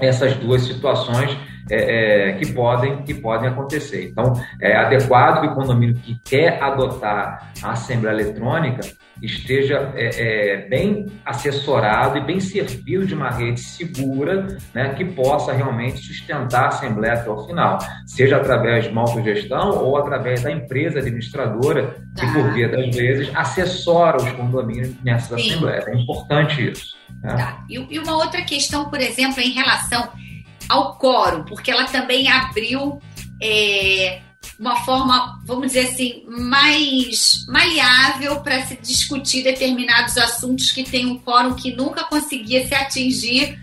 [0.00, 1.36] essas duas situações
[1.72, 4.04] é, é, que, podem, que podem acontecer.
[4.10, 8.82] Então, é adequado que o condomínio que quer adotar a Assembleia Eletrônica
[9.22, 15.52] esteja é, é, bem assessorado e bem servido de uma rede segura né, que possa
[15.52, 20.52] realmente sustentar a Assembleia até o final, seja através de uma autogestão ou através da
[20.52, 22.50] empresa administradora que, por tá.
[22.50, 25.52] via das vezes, assessora os condomínios nessa Sim.
[25.52, 25.84] Assembleia.
[25.86, 26.96] É importante isso.
[27.22, 27.34] Né?
[27.34, 27.64] Tá.
[27.70, 30.10] E, e uma outra questão, por exemplo, em relação
[30.68, 33.00] ao quórum, porque ela também abriu
[33.42, 34.20] é,
[34.58, 41.18] uma forma, vamos dizer assim, mais maleável para se discutir determinados assuntos que tem um
[41.18, 43.58] quórum que nunca conseguia se atingir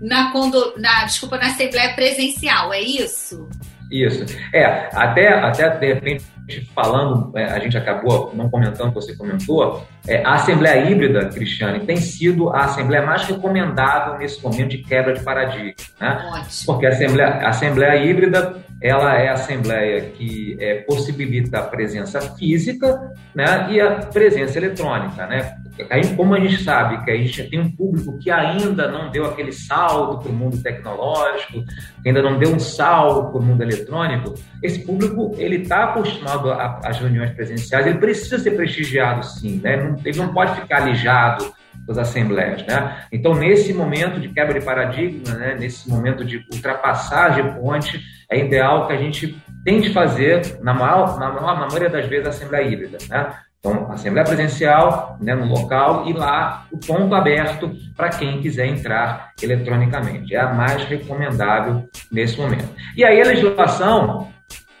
[0.00, 0.32] na,
[0.76, 3.48] na, desculpa, na Assembleia Presencial, é isso?
[3.90, 4.26] Isso.
[4.52, 6.24] É, até, até de repente
[6.74, 11.96] falando, é, a gente acabou não comentando, você comentou, é, a Assembleia Híbrida, Cristiane, tem
[11.96, 15.74] sido a Assembleia mais recomendável nesse momento de quebra de paradigma.
[16.00, 16.44] Né?
[16.64, 22.20] Porque a Assembleia, a Assembleia Híbrida ela é a Assembleia que é, possibilita a presença
[22.20, 25.26] física né, e a presença eletrônica.
[25.26, 25.56] Né?
[25.90, 29.26] Aí, como a gente sabe que a gente tem um público que ainda não deu
[29.26, 31.64] aquele salto para o mundo tecnológico,
[32.02, 36.50] que ainda não deu um salto para o mundo eletrônico, esse público ele está acostumado
[36.50, 39.94] às reuniões presenciais, ele precisa ser prestigiado sim, né?
[40.04, 41.52] ele não pode ficar alijado
[41.86, 43.04] das assembleias, né?
[43.12, 45.56] Então nesse momento de quebra de paradigma, né?
[45.58, 51.18] Nesse momento de ultrapassagem de ponte, é ideal que a gente tente fazer na maior,
[51.18, 53.34] na, na maioria das vezes a assembleia híbrida, né?
[53.58, 59.32] Então, assembleia presencial, né, no local, e lá o ponto aberto para quem quiser entrar
[59.42, 60.34] eletronicamente.
[60.34, 62.68] É a mais recomendável nesse momento.
[62.96, 64.28] E aí a legislação,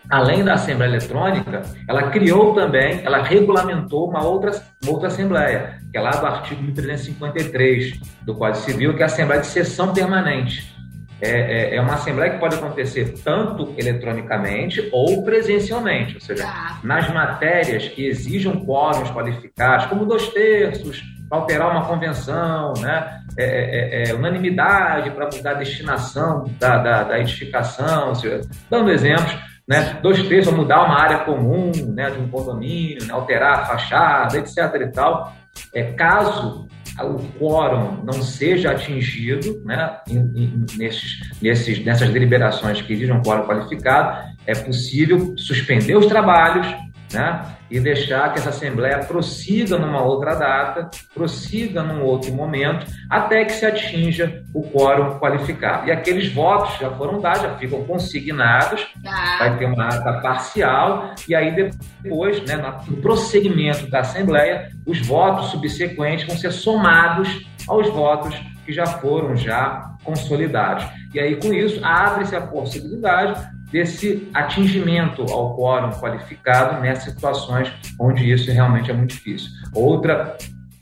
[0.08, 5.98] além da assembleia eletrônica, ela criou também, ela regulamentou uma outra, uma outra assembleia, que
[5.98, 10.75] é lá do artigo 353 do Código Civil, que é a assembleia de sessão permanente
[11.20, 16.78] é, é, é, uma assembleia que pode acontecer tanto eletronicamente ou presencialmente, ou seja, tá.
[16.84, 23.20] nas matérias que exijam quóruns qualificados, como dois terços, para alterar uma convenção, né?
[23.38, 28.90] É, é, é, é unanimidade para mudar a destinação da, da, da edificação, seja, dando
[28.90, 29.36] exemplos,
[29.68, 29.98] né?
[30.00, 32.10] dois terços para mudar uma área comum né?
[32.10, 33.12] de um condomínio, né?
[33.12, 34.56] alterar a fachada, etc.
[34.80, 35.32] e tal.
[35.74, 36.68] É, caso
[37.04, 43.22] o quórum não seja atingido né, em, em, nesses, nesses, nessas deliberações que exigem um
[43.22, 46.66] quórum qualificado, é possível suspender os trabalhos
[47.16, 53.44] né, e deixar que essa Assembleia prossiga numa outra data, prossiga num outro momento, até
[53.44, 55.88] que se atinja o quórum qualificado.
[55.88, 59.36] E aqueles votos já foram dados, já ficam consignados, tá.
[59.38, 65.50] vai ter uma ata parcial, e aí depois, né, no prosseguimento da Assembleia, os votos
[65.50, 70.84] subsequentes vão ser somados aos votos que já foram já consolidados.
[71.14, 78.30] E aí, com isso, abre-se a possibilidade desse atingimento ao quórum qualificado nessas situações onde
[78.30, 79.50] isso realmente é muito difícil.
[79.74, 80.36] Outra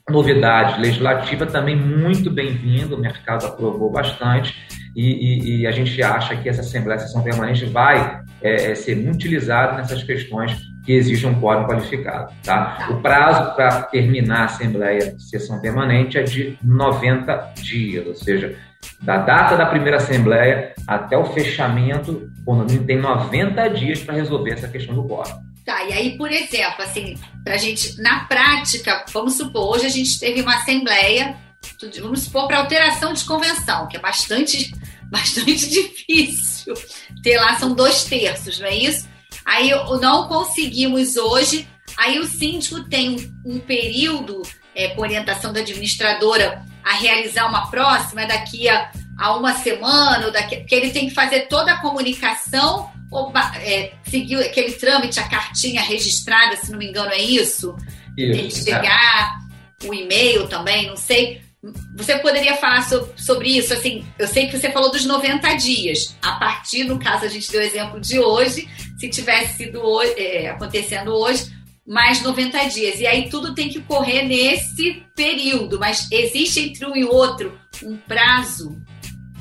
[0.09, 4.55] novidade legislativa também muito bem-vinda, o mercado aprovou bastante
[4.95, 8.95] e, e, e, a gente acha que essa Assembleia Sessão Permanente vai é, é ser
[8.97, 12.33] muito utilizada nessas questões que exigem um quórum qualificado.
[12.45, 12.87] Tá?
[12.91, 18.57] O prazo para terminar a Assembleia Sessão Permanente é de 90 dias, ou seja,
[19.01, 24.53] da data da primeira assembleia até o fechamento, o condomínio tem 90 dias para resolver
[24.53, 25.35] essa questão do quórum.
[25.65, 29.91] Tá, e aí, por exemplo, assim, para a gente, na prática, vamos supor, hoje a
[29.91, 31.37] gente teve uma assembleia,
[32.01, 34.75] vamos supor, para alteração de convenção, que é bastante,
[35.11, 36.75] bastante difícil
[37.23, 39.09] ter lá, são dois terços, não é isso?
[39.45, 39.71] Aí
[40.01, 41.67] não conseguimos hoje,
[41.97, 44.43] aí o síndico tem um, um período,
[44.75, 50.33] é, com orientação da administradora, a realizar uma próxima daqui a, a uma semana, ou
[50.33, 55.29] daqui, porque ele tem que fazer toda a comunicação, ou é, seguir aquele trâmite, a
[55.29, 57.75] cartinha registrada, se não me engano, é isso?
[58.17, 59.39] isso tem que chegar,
[59.83, 59.87] é.
[59.87, 61.41] o e-mail também, não sei.
[61.97, 63.73] Você poderia falar sobre, sobre, isso?
[63.73, 66.15] Assim, eu sei que você falou dos 90 dias.
[66.21, 68.69] A partir, no caso, a gente deu o exemplo de hoje,
[68.99, 71.51] se tivesse sido hoje, é, acontecendo hoje,
[71.87, 73.01] mais 90 dias.
[73.01, 77.97] E aí tudo tem que correr nesse período, mas existe entre um e outro um
[77.97, 78.77] prazo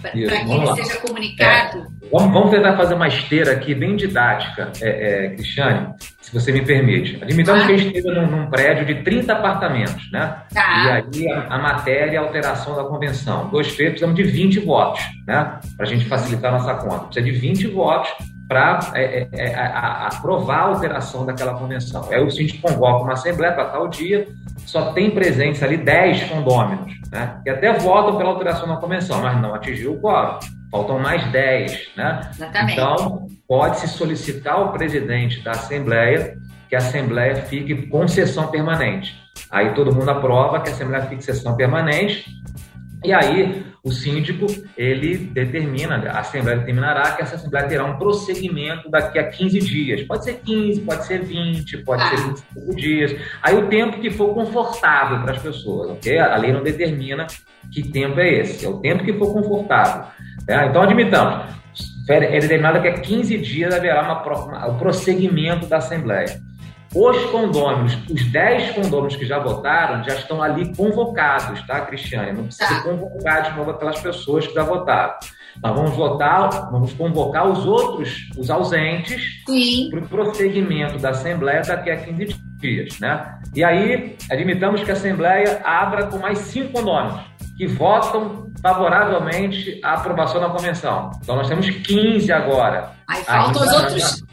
[0.01, 0.75] para que ele lá.
[0.75, 1.77] seja comunicado?
[1.79, 6.51] É, vamos, vamos, tentar fazer uma esteira aqui bem didática, é, é, Cristiane, se você
[6.51, 7.17] me permite.
[7.23, 7.67] Admitamos ah.
[7.67, 10.35] que a gente esteja num, num, prédio de 30 apartamentos, né?
[10.53, 11.05] Tá.
[11.15, 13.49] E aí a, a matéria e a alteração da convenção.
[13.49, 15.59] Dois feitos, precisamos de 20 votos, né?
[15.77, 17.05] Para a gente facilitar a nossa conta.
[17.05, 18.11] Precisa de 20 votos
[18.47, 22.07] para é, é, é aprovar a alteração daquela convenção.
[22.11, 24.27] Aí o síndico convoca uma assembleia para tal dia,
[24.65, 27.39] só tem presentes ali 10 condôminos, né?
[27.43, 30.39] que até votam pela alteração da convenção, mas não atingiu o quórum.
[30.71, 32.21] Faltam mais 10, né?
[32.33, 32.73] Exatamente.
[32.73, 36.35] Então, pode-se solicitar ao presidente da Assembleia
[36.67, 39.15] que a Assembleia fique com sessão permanente.
[39.51, 42.25] Aí todo mundo aprova que a Assembleia fique sessão permanente,
[43.03, 48.89] e aí, o síndico, ele determina, a Assembleia determinará que essa Assembleia terá um prosseguimento
[48.89, 50.03] daqui a 15 dias.
[50.03, 52.09] Pode ser 15, pode ser 20, pode ah.
[52.09, 53.15] ser 25 dias.
[53.41, 56.17] Aí o tempo que for confortável para as pessoas, ok?
[56.17, 57.27] A lei não determina
[57.73, 60.05] que tempo é esse, é o tempo que for confortável.
[60.47, 60.65] Tá?
[60.67, 61.53] Então, admitamos,
[62.07, 66.39] é determinado que a 15 dias haverá uma, uma, o prosseguimento da Assembleia.
[66.95, 72.33] Os condôminos, os 10 condôminos que já votaram, já estão ali convocados, tá, Cristiane?
[72.33, 72.83] Não precisa tá.
[72.83, 75.15] convocar de novo aquelas pessoas que já votaram.
[75.61, 79.43] Nós vamos votar, vamos convocar os outros, os ausentes,
[79.89, 83.39] para o prosseguimento da Assembleia daqui a 15 dias, né?
[83.55, 87.21] E aí, admitamos que a Assembleia abra com mais cinco condôminos
[87.57, 91.11] que votam favoravelmente à aprovação da convenção.
[91.21, 92.91] Então, nós temos 15 agora.
[93.07, 94.23] Aí faltam os outros...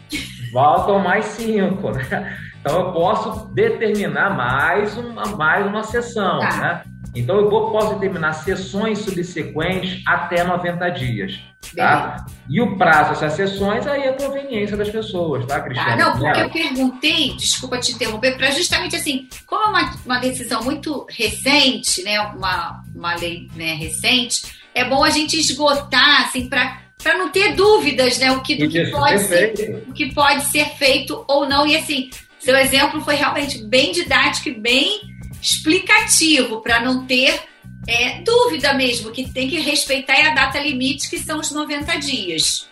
[0.51, 2.37] Faltam mais cinco, né?
[2.61, 6.57] Então eu posso determinar mais uma, mais uma sessão, tá.
[6.57, 6.83] né?
[7.13, 11.39] Então eu vou, posso determinar sessões subsequentes até 90 dias.
[11.75, 12.25] Tá?
[12.49, 15.97] E o prazo dessas sessões aí é a conveniência das pessoas, tá, Cristiane?
[16.01, 20.19] Tá, não, porque eu perguntei, desculpa te interromper, para justamente assim, como é uma, uma
[20.19, 22.19] decisão muito recente, né?
[22.19, 24.41] Uma, uma lei né, recente,
[24.73, 28.69] é bom a gente esgotar, assim, para para não ter dúvidas, né, o que, do
[28.69, 31.65] que pode ser, o que pode ser feito ou não.
[31.65, 32.11] E assim,
[32.41, 35.01] seu exemplo foi realmente bem didático e bem
[35.41, 37.39] explicativo, para não ter
[37.87, 42.69] é, dúvida mesmo, que tem que respeitar a data limite, que são os 90 dias.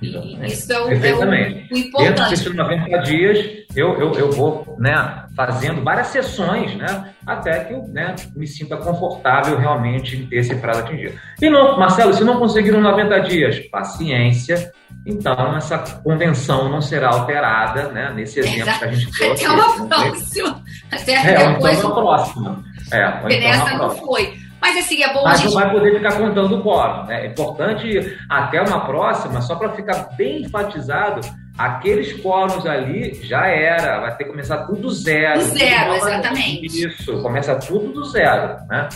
[0.00, 2.08] Isso é o, é o, o importante.
[2.08, 7.74] Dentro desses 90 dias, eu, eu, eu vou né, fazendo várias sessões, né, até que
[7.74, 11.18] eu né, me sinta confortável realmente em ter esse prazo atingido.
[11.42, 14.72] E não, Marcelo, se não conseguiram 90 dias, paciência,
[15.06, 18.12] então, essa convenção não será alterada, né?
[18.14, 18.78] Nesse exemplo Exato.
[18.78, 19.44] que a gente trouxe.
[19.44, 20.62] Até uma próxima.
[20.92, 21.78] Até é, depois.
[21.78, 22.64] Então, uma próxima.
[22.92, 24.38] É, então nessa não foi.
[24.60, 25.54] Mas assim, é bom Mas a gente...
[25.54, 27.04] não vai poder ficar contando o quórum.
[27.06, 27.24] Né?
[27.24, 31.20] É importante, até uma próxima, só para ficar bem enfatizado,
[31.56, 35.38] aqueles quórums ali já era, vai ter que começar tudo do zero.
[35.38, 36.66] Do zero, exatamente.
[36.66, 38.88] Isso, começa tudo do zero, né?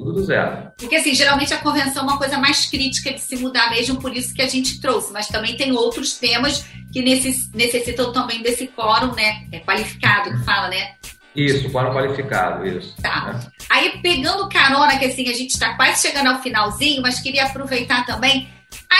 [0.00, 0.72] Tudo do zero.
[0.78, 4.16] Porque, assim, geralmente a convenção é uma coisa mais crítica de se mudar mesmo, por
[4.16, 5.12] isso que a gente trouxe.
[5.12, 9.46] Mas também tem outros temas que necess, necessitam também desse quórum, né?
[9.52, 10.94] É qualificado, que fala, né?
[11.36, 12.96] Isso, quórum qualificado, isso.
[13.02, 13.34] Tá.
[13.34, 13.40] Né?
[13.68, 18.06] Aí, pegando carona, que assim, a gente está quase chegando ao finalzinho, mas queria aproveitar
[18.06, 18.48] também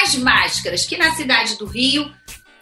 [0.03, 2.13] as máscaras, que na cidade do Rio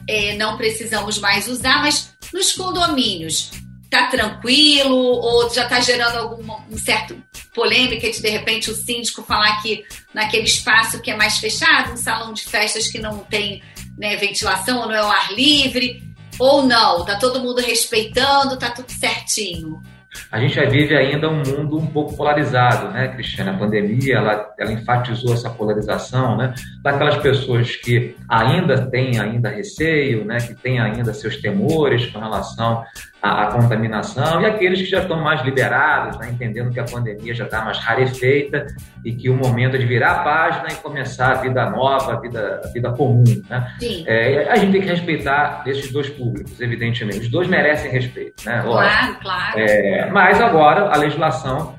[0.09, 3.51] é, não precisamos mais usar, mas nos condomínios
[3.90, 7.20] tá tranquilo ou já está gerando alguma um certo
[7.59, 11.97] polêmica de de repente o síndico falar que naquele espaço que é mais fechado, um
[11.97, 13.61] salão de festas que não tem
[13.99, 16.01] né, ventilação ou não é o ar livre,
[16.38, 19.83] ou não, tá todo mundo respeitando, tá tudo certinho
[20.31, 23.53] a gente vive ainda um mundo um pouco polarizado, né, Cristiana?
[23.53, 26.55] A pandemia, ela, ela enfatizou essa polarização, né?
[26.83, 32.83] Daquelas pessoas que ainda têm ainda receio, né, que têm ainda seus temores com relação
[33.23, 37.35] à, à contaminação, e aqueles que já estão mais liberados, né, entendendo que a pandemia
[37.35, 38.66] já está mais rarefeita
[39.05, 42.21] e que o momento é de virar a página e começar a vida nova, a
[42.21, 43.66] vida, a vida comum, né?
[44.07, 47.21] É, a gente tem que respeitar esses dois públicos, evidentemente.
[47.21, 48.62] Os dois merecem respeito, né?
[48.62, 49.59] Claro, claro.
[49.59, 51.77] É, mas agora a legislação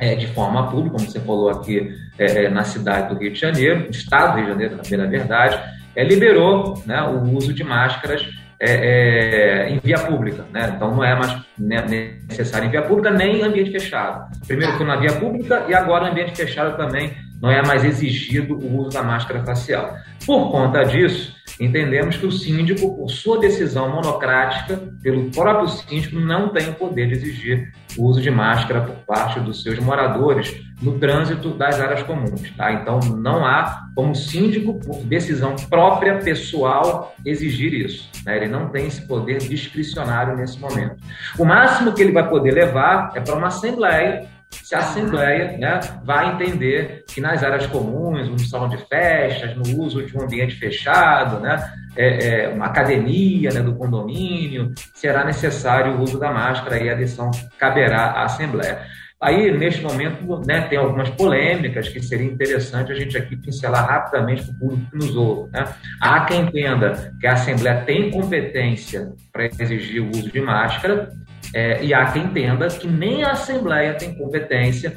[0.00, 3.38] é, de forma pública, como você falou aqui é, é na cidade do Rio de
[3.38, 5.60] Janeiro, no estado do Rio de Janeiro, na verdade,
[5.94, 8.26] é, liberou né, o uso de máscaras
[8.58, 10.72] é, é, em via pública, né?
[10.74, 14.30] Então não é mais necessário em via pública nem em ambiente fechado.
[14.46, 18.54] Primeiro foi na via pública e agora no ambiente fechado também não é mais exigido
[18.54, 19.94] o uso da máscara facial.
[20.24, 26.48] Por conta disso, entendemos que o síndico, por sua decisão monocrática, pelo próprio síndico, não
[26.48, 30.98] tem o poder de exigir o uso de máscara por parte dos seus moradores no
[30.98, 32.50] trânsito das áreas comuns.
[32.56, 32.72] Tá?
[32.72, 38.10] Então, não há como síndico, por decisão própria, pessoal, exigir isso.
[38.24, 38.36] Né?
[38.36, 40.96] Ele não tem esse poder discricionário nesse momento.
[41.38, 45.80] O máximo que ele vai poder levar é para uma assembleia se a Assembleia né,
[46.04, 50.54] vai entender que nas áreas comuns, no salão de festas, no uso de um ambiente
[50.56, 56.82] fechado, né, é, é, uma academia né, do condomínio, será necessário o uso da máscara
[56.82, 58.80] e a adesão caberá à Assembleia.
[59.20, 64.44] Aí, neste momento, né, tem algumas polêmicas que seria interessante a gente aqui pincelar rapidamente
[64.44, 65.50] para o público que nos ouve.
[65.52, 65.64] Né?
[66.00, 71.10] Há quem entenda que a Assembleia tem competência para exigir o uso de máscara,
[71.54, 74.96] é, e há quem entenda que nem a Assembleia tem competência,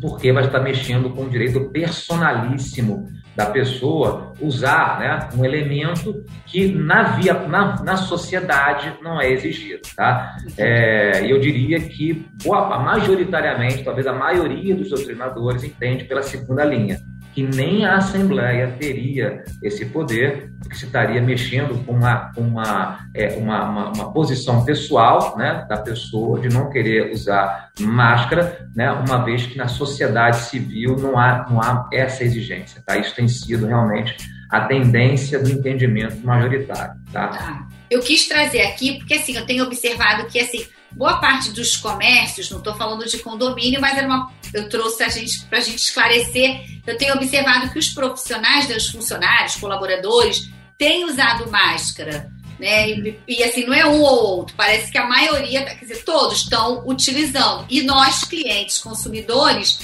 [0.00, 6.72] porque vai estar mexendo com o direito personalíssimo da pessoa usar né, um elemento que
[6.72, 9.82] na, via, na, na sociedade não é exigido.
[9.96, 10.36] Tá?
[10.56, 16.98] É, eu diria que, boa, majoritariamente, talvez a maioria dos doutrinadores entende pela segunda linha
[17.34, 23.34] que nem a Assembleia teria esse poder, porque se estaria mexendo com uma, uma, é,
[23.36, 29.24] uma, uma, uma, posição pessoal né, da pessoa de não querer usar máscara, né, uma
[29.24, 32.80] vez que na sociedade civil não há, não há essa exigência.
[32.86, 32.96] Tá?
[32.96, 34.16] Isso tem sido realmente
[34.48, 36.94] a tendência do entendimento majoritário.
[37.12, 37.30] Tá?
[37.34, 40.64] Ah, eu quis trazer aqui, porque assim, eu tenho observado que assim,
[40.96, 45.08] boa parte dos comércios, não estou falando de condomínio, mas era uma, eu trouxe a
[45.08, 46.64] gente para a gente esclarecer.
[46.86, 52.30] Eu tenho observado que os profissionais, os funcionários, colaboradores, têm usado máscara.
[52.58, 52.90] Né?
[52.90, 56.42] E, e, assim, não é um ou outro, parece que a maioria, quer dizer, todos
[56.42, 57.66] estão utilizando.
[57.68, 59.80] E nós, clientes, consumidores,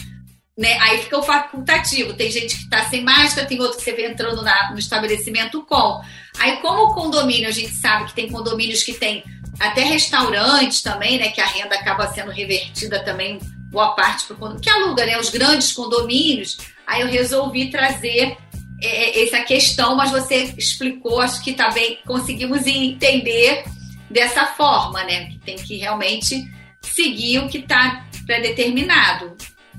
[0.60, 0.76] né?
[0.80, 2.12] Aí fica o facultativo.
[2.12, 5.64] Tem gente que está sem máscara, tem outro que você vê entrando na, no estabelecimento
[5.64, 6.02] com.
[6.38, 9.24] Aí, como o condomínio, a gente sabe que tem condomínios que tem
[9.60, 11.28] até restaurantes também, né?
[11.28, 13.38] Que a renda acaba sendo revertida também,
[13.70, 15.18] boa parte para o condomínio, que aluga, né?
[15.18, 16.56] Os grandes condomínios.
[16.86, 18.36] Aí eu resolvi trazer
[18.82, 23.64] é, é, essa questão, mas você explicou, acho que também conseguimos entender
[24.10, 25.26] dessa forma, né?
[25.26, 26.42] Que tem que realmente
[26.82, 29.36] seguir o que está pré-determinado.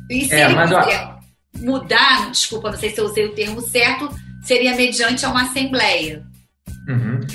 [0.08, 1.16] E se é, ele quiser
[1.58, 4.10] mudar, desculpa, não sei se eu usei o termo certo,
[4.44, 6.24] seria mediante a uma assembleia.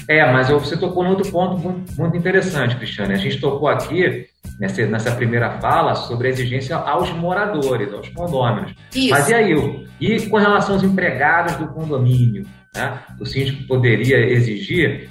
[0.09, 1.57] É, mas você tocou num outro ponto
[1.97, 3.14] muito interessante, Cristiane.
[3.14, 4.26] A gente tocou aqui,
[4.59, 8.74] nessa, nessa primeira fala, sobre a exigência aos moradores, aos condôminos.
[8.94, 9.11] Isso.
[9.11, 12.47] Mas e aí, e com relação aos empregados do condomínio?
[12.74, 12.99] Né?
[13.20, 15.09] O síndico poderia exigir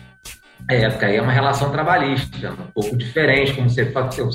[0.69, 3.85] é, porque aí é uma relação trabalhista, um pouco diferente, como você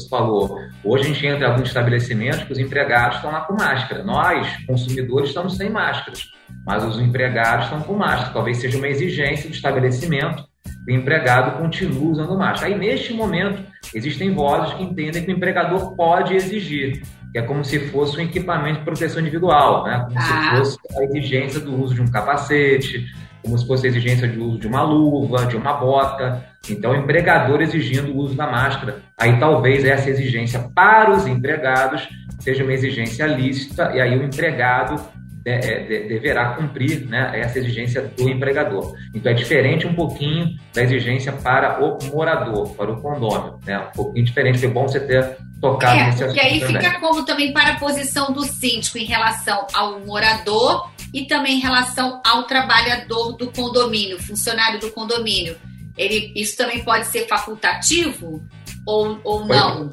[0.09, 0.61] falou.
[0.85, 4.05] Hoje a gente entra em alguns estabelecimentos que os empregados estão lá com máscara.
[4.05, 6.29] Nós, consumidores, estamos sem máscaras,
[6.65, 8.33] mas os empregados estão com máscara.
[8.33, 10.49] Talvez seja uma exigência do estabelecimento
[10.85, 12.73] que o empregado continue usando máscara.
[12.73, 17.03] Aí, neste momento, existem vozes que entendem que o empregador pode exigir,
[17.33, 20.05] que é como se fosse um equipamento de proteção individual, né?
[20.07, 20.23] como ah.
[20.23, 23.07] se fosse a exigência do uso de um capacete,
[23.43, 26.45] como se fosse a exigência de uso de uma luva, de uma bota.
[26.69, 29.03] Então, o empregador exigindo o uso da máscara.
[29.19, 35.01] Aí talvez essa exigência para os empregados seja uma exigência lícita, e aí o empregado
[35.45, 38.95] é, é, deverá cumprir né, essa exigência do empregador.
[39.15, 43.59] Então é diferente um pouquinho da exigência para o morador, para o condômino.
[43.65, 43.79] Né?
[43.79, 46.37] Um pouquinho diferente, foi bom você ter tocado é, nesse assunto.
[46.37, 46.83] E aí também.
[46.83, 51.61] fica como também para a posição do síndico em relação ao morador e também em
[51.61, 55.57] relação ao trabalhador do condomínio, funcionário do condomínio.
[55.97, 58.43] Ele, isso também pode ser facultativo
[58.87, 59.91] ou, ou não?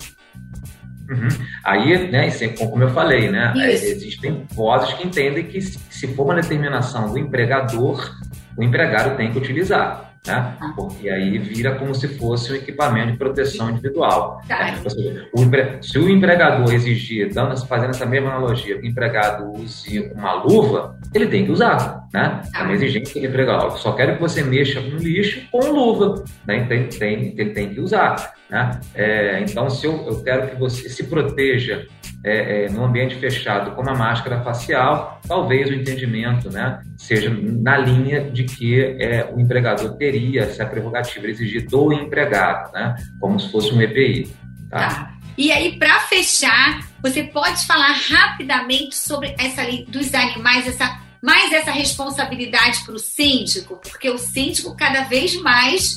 [1.10, 1.28] Uhum.
[1.64, 7.12] Aí, né, como eu falei, né, existem vozes que entendem que se for uma determinação
[7.12, 8.14] do empregador,
[8.58, 10.07] o empregado tem que utilizar.
[10.28, 10.56] Né?
[10.60, 10.74] Ah.
[10.76, 14.42] Porque aí vira como se fosse um equipamento de proteção individual.
[15.34, 15.78] O empre...
[15.82, 20.98] Se o empregador exigir, dando, fazendo essa mesma analogia, que o empregado use uma luva,
[21.14, 22.07] ele tem que usar.
[22.18, 22.42] Né?
[22.56, 23.20] É uma exigência.
[23.20, 26.26] Eu só quero que você mexa no lixo com luva.
[26.48, 26.66] Né?
[26.66, 28.34] Tem, tem, ele tem que usar.
[28.50, 28.80] Né?
[28.96, 31.86] É, então, se eu, eu quero que você se proteja
[32.24, 37.78] é, é, no ambiente fechado com uma máscara facial, talvez o entendimento né, seja na
[37.78, 43.40] linha de que é, o empregador teria essa prerrogativa de exigir do empregado, né, como
[43.40, 44.32] se fosse um EPI.
[44.72, 44.80] Tá?
[44.80, 45.14] tá.
[45.38, 51.52] E aí, para fechar, você pode falar rapidamente sobre essa lei dos animais, essa mais
[51.52, 55.96] essa responsabilidade para o síndico, porque o síndico cada vez mais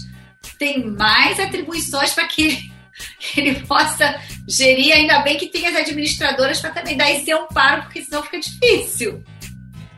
[0.58, 2.70] tem mais atribuições para que
[3.36, 4.92] ele possa gerir.
[4.92, 9.22] Ainda bem que tem as administradoras para também dar esse amparo, porque senão fica difícil.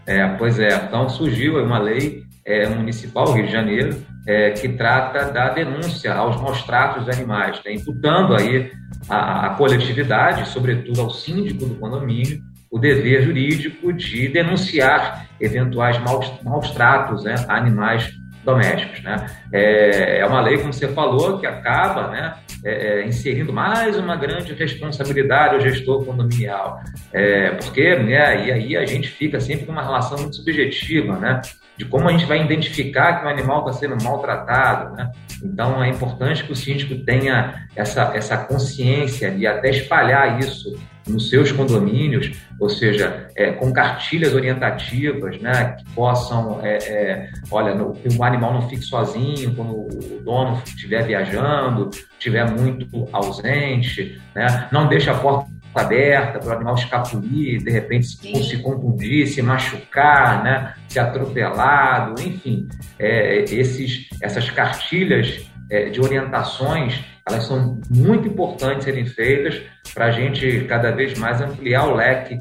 [0.07, 0.75] É, pois é.
[0.75, 6.41] Então surgiu uma lei é, municipal, Rio de Janeiro, é, que trata da denúncia aos
[6.41, 8.70] maus tratos dos animais, né, imputando aí
[9.09, 12.41] a, a coletividade, sobretudo ao síndico do condomínio,
[12.73, 18.11] o dever jurídico de denunciar eventuais maus, maus tratos né, a animais
[18.43, 19.03] domésticos.
[19.03, 19.27] Né?
[19.53, 24.16] É, é uma lei, como você falou, que acaba né, é, é, inserindo mais uma
[24.16, 26.81] grande responsabilidade ao gestor condominial,
[27.12, 31.43] é, porque né, e aí a gente fica sempre com uma relação muito subjetiva, né?
[31.77, 34.95] de como a gente vai identificar que o animal está sendo maltratado.
[34.95, 35.11] Né?
[35.43, 41.29] Então, é importante que o síndico tenha essa, essa consciência e até espalhar isso nos
[41.29, 47.93] seus condomínios, ou seja, é, com cartilhas orientativas, né, que possam, é, é, olha, no,
[47.95, 54.69] que o animal não fique sozinho quando o dono estiver viajando, estiver muito ausente, né,
[54.71, 59.41] não deixe a porta aberta para o animal escapulir, de repente se, se contundir, se
[59.41, 68.29] machucar, né, ser atropelado, enfim, é, esses, essas cartilhas é, de orientações elas são muito
[68.29, 69.62] importantes serem feitas
[69.95, 72.39] para a gente cada vez mais ampliar o leque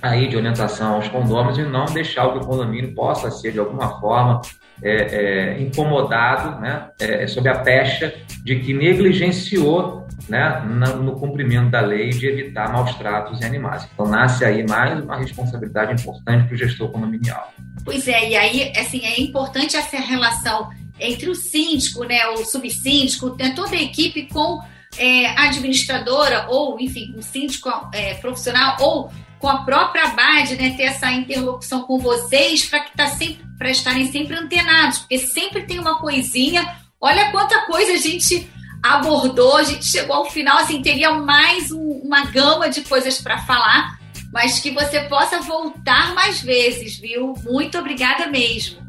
[0.00, 4.00] aí de orientação aos condôminos e não deixar que o condomínio possa ser de alguma
[4.00, 4.40] forma
[4.82, 11.70] é, é, incomodado né, é, sob a pecha de que negligenciou né, no, no cumprimento
[11.70, 13.88] da lei de evitar maus tratos em animais.
[13.92, 17.52] Então nasce aí mais uma responsabilidade importante para o gestor condominial.
[17.84, 20.68] Pois é, e aí assim, é importante essa relação
[20.98, 24.60] entre o síndico, né, o subsíndico, toda a equipe com
[24.98, 30.84] é, administradora ou, enfim, o síndico é, profissional ou com a própria BAD, né, ter
[30.84, 35.78] essa interlocução com vocês para que tá sempre para estarem sempre antenados, porque sempre tem
[35.78, 36.76] uma coisinha.
[37.00, 38.50] Olha quanta coisa a gente
[38.82, 43.38] abordou, a gente chegou ao final, assim, teria mais um, uma gama de coisas para
[43.38, 43.98] falar,
[44.32, 47.34] mas que você possa voltar mais vezes, viu?
[47.44, 48.85] Muito obrigada mesmo.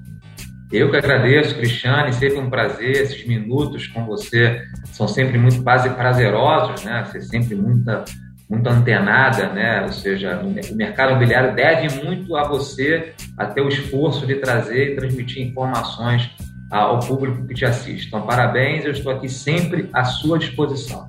[0.72, 2.92] Eu que agradeço, Cristiane, sempre um prazer.
[2.92, 7.06] Esses minutos com você são sempre muito prazerosos, né?
[7.06, 8.04] Você sempre muita,
[8.50, 9.84] muito antenada, né?
[9.84, 14.96] Ou seja, o mercado imobiliário deve muito a você, até o esforço de trazer e
[14.96, 16.30] transmitir informações
[16.70, 18.08] ao público que te assiste.
[18.08, 21.08] Então, parabéns, eu estou aqui sempre à sua disposição.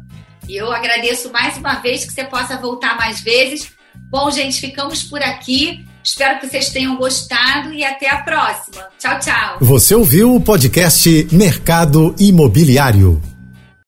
[0.48, 3.76] E eu agradeço mais uma vez que você possa voltar mais vezes.
[4.08, 5.84] Bom, gente, ficamos por aqui.
[6.02, 8.86] Espero que vocês tenham gostado e até a próxima.
[8.98, 9.58] Tchau, tchau.
[9.60, 13.20] Você ouviu o podcast Mercado Imobiliário.